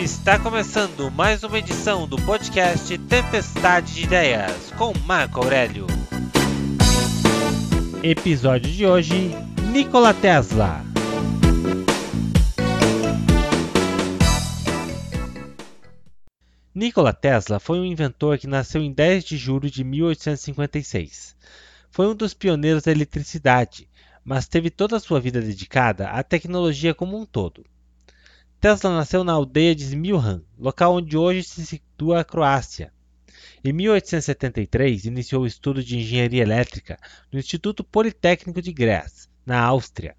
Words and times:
Está 0.00 0.38
começando 0.38 1.10
mais 1.10 1.44
uma 1.44 1.58
edição 1.58 2.08
do 2.08 2.16
podcast 2.22 2.96
Tempestade 2.96 3.92
de 3.92 4.04
Ideias 4.04 4.70
com 4.78 4.94
Marco 5.00 5.40
Aurélio. 5.42 5.86
Episódio 8.02 8.72
de 8.72 8.86
hoje: 8.86 9.30
Nikola 9.70 10.14
Tesla. 10.14 10.82
Nikola 16.74 17.12
Tesla 17.12 17.60
foi 17.60 17.78
um 17.78 17.84
inventor 17.84 18.38
que 18.38 18.46
nasceu 18.46 18.80
em 18.80 18.90
10 18.90 19.22
de 19.22 19.36
julho 19.36 19.70
de 19.70 19.84
1856. 19.84 21.36
Foi 21.90 22.06
um 22.06 22.14
dos 22.14 22.32
pioneiros 22.32 22.84
da 22.84 22.90
eletricidade, 22.90 23.86
mas 24.24 24.48
teve 24.48 24.70
toda 24.70 24.96
a 24.96 25.00
sua 25.00 25.20
vida 25.20 25.42
dedicada 25.42 26.08
à 26.08 26.22
tecnologia 26.22 26.94
como 26.94 27.20
um 27.20 27.26
todo. 27.26 27.66
Tesla 28.60 28.90
nasceu 28.90 29.24
na 29.24 29.32
aldeia 29.32 29.74
de 29.74 29.84
Smiljan, 29.84 30.42
local 30.58 30.96
onde 30.96 31.16
hoje 31.16 31.42
se 31.42 31.64
situa 31.64 32.20
a 32.20 32.24
Croácia. 32.24 32.92
Em 33.64 33.72
1873, 33.72 35.06
iniciou 35.06 35.44
o 35.44 35.46
estudo 35.46 35.82
de 35.82 35.98
engenharia 35.98 36.42
elétrica 36.42 36.98
no 37.32 37.38
Instituto 37.38 37.82
Politécnico 37.82 38.60
de 38.60 38.70
Graz, 38.70 39.30
na 39.46 39.58
Áustria. 39.58 40.14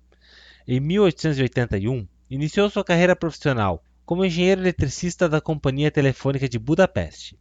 Em 0.67 0.79
1881, 0.79 2.07
iniciou 2.31 2.67
sua 2.67 2.83
carreira 2.83 3.15
profissional 3.15 3.83
como 4.03 4.25
engenheiro 4.25 4.61
eletricista 4.61 5.29
da 5.29 5.39
Companhia 5.39 5.91
Telefônica 5.91 6.49
de 6.49 6.57
Budapeste. 6.57 7.37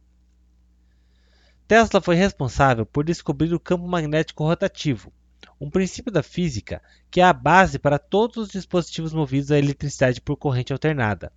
Tesla 1.67 1.99
foi 1.99 2.13
responsável 2.13 2.85
por 2.85 3.03
descobrir 3.03 3.51
o 3.55 3.59
campo 3.59 3.87
magnético 3.87 4.43
rotativo, 4.43 5.11
um 5.61 5.69
princípio 5.69 6.11
da 6.11 6.23
física 6.23 6.81
que 7.11 7.21
é 7.21 7.23
a 7.23 7.31
base 7.31 7.77
para 7.77 7.99
todos 7.99 8.37
os 8.37 8.49
dispositivos 8.49 9.13
movidos 9.13 9.51
à 9.51 9.59
eletricidade 9.59 10.19
por 10.19 10.35
corrente 10.35 10.73
alternada. 10.73 11.31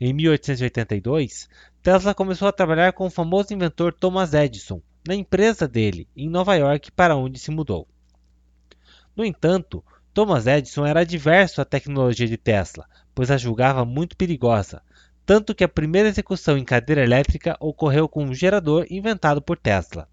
Em 0.00 0.10
1882, 0.14 1.50
Tesla 1.82 2.14
começou 2.14 2.48
a 2.48 2.52
trabalhar 2.52 2.94
com 2.94 3.06
o 3.06 3.10
famoso 3.10 3.52
inventor 3.52 3.92
Thomas 3.92 4.32
Edison 4.32 4.80
na 5.06 5.14
empresa 5.14 5.68
dele, 5.68 6.08
em 6.16 6.30
Nova 6.30 6.54
York, 6.54 6.90
para 6.92 7.14
onde 7.14 7.38
se 7.38 7.50
mudou. 7.50 7.86
No 9.14 9.22
entanto, 9.22 9.84
Thomas 10.14 10.46
Edison 10.46 10.86
era 10.86 11.00
adverso 11.00 11.60
à 11.60 11.64
tecnologia 11.64 12.26
de 12.26 12.38
Tesla, 12.38 12.86
pois 13.14 13.30
a 13.30 13.36
julgava 13.36 13.84
muito 13.84 14.16
perigosa, 14.16 14.82
tanto 15.26 15.54
que 15.54 15.62
a 15.62 15.68
primeira 15.68 16.08
execução 16.08 16.56
em 16.56 16.64
cadeira 16.64 17.02
elétrica 17.02 17.56
ocorreu 17.60 18.08
com 18.08 18.24
um 18.24 18.34
gerador 18.34 18.86
inventado 18.90 19.42
por 19.42 19.58
Tesla. 19.58 20.08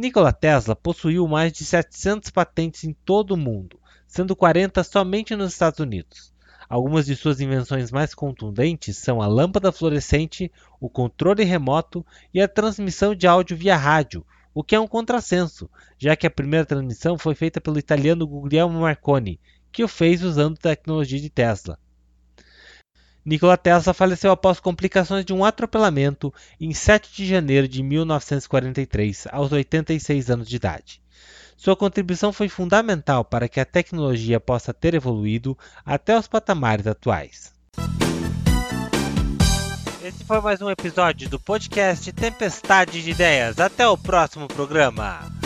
Nikola 0.00 0.32
Tesla 0.32 0.76
possuiu 0.76 1.26
mais 1.26 1.52
de 1.52 1.64
700 1.64 2.30
patentes 2.30 2.84
em 2.84 2.92
todo 2.92 3.32
o 3.32 3.36
mundo, 3.36 3.80
sendo 4.06 4.36
40 4.36 4.84
somente 4.84 5.34
nos 5.34 5.52
Estados 5.52 5.80
Unidos. 5.80 6.32
Algumas 6.68 7.04
de 7.04 7.16
suas 7.16 7.40
invenções 7.40 7.90
mais 7.90 8.14
contundentes 8.14 8.96
são 8.96 9.20
a 9.20 9.26
lâmpada 9.26 9.72
fluorescente, 9.72 10.52
o 10.80 10.88
controle 10.88 11.42
remoto 11.42 12.06
e 12.32 12.40
a 12.40 12.46
transmissão 12.46 13.12
de 13.12 13.26
áudio 13.26 13.56
via 13.56 13.76
rádio, 13.76 14.24
o 14.54 14.62
que 14.62 14.76
é 14.76 14.78
um 14.78 14.86
contrassenso, 14.86 15.68
já 15.98 16.14
que 16.14 16.28
a 16.28 16.30
primeira 16.30 16.64
transmissão 16.64 17.18
foi 17.18 17.34
feita 17.34 17.60
pelo 17.60 17.76
italiano 17.76 18.24
Guglielmo 18.24 18.82
Marconi, 18.82 19.40
que 19.72 19.82
o 19.82 19.88
fez 19.88 20.22
usando 20.22 20.56
tecnologia 20.56 21.18
de 21.18 21.28
Tesla. 21.28 21.76
Nikola 23.28 23.58
Tesla 23.58 23.92
faleceu 23.92 24.30
após 24.30 24.58
complicações 24.58 25.22
de 25.22 25.34
um 25.34 25.44
atropelamento 25.44 26.32
em 26.58 26.72
7 26.72 27.14
de 27.14 27.26
janeiro 27.26 27.68
de 27.68 27.82
1943, 27.82 29.26
aos 29.30 29.52
86 29.52 30.30
anos 30.30 30.48
de 30.48 30.56
idade. 30.56 31.02
Sua 31.54 31.76
contribuição 31.76 32.32
foi 32.32 32.48
fundamental 32.48 33.22
para 33.22 33.46
que 33.46 33.60
a 33.60 33.66
tecnologia 33.66 34.40
possa 34.40 34.72
ter 34.72 34.94
evoluído 34.94 35.58
até 35.84 36.18
os 36.18 36.26
patamares 36.26 36.86
atuais. 36.86 37.52
Esse 40.02 40.24
foi 40.24 40.40
mais 40.40 40.62
um 40.62 40.70
episódio 40.70 41.28
do 41.28 41.38
podcast 41.38 42.10
Tempestade 42.14 43.02
de 43.02 43.10
Ideias. 43.10 43.58
Até 43.58 43.86
o 43.86 43.98
próximo 43.98 44.48
programa. 44.48 45.37